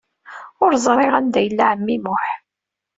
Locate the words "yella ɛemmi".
1.45-1.97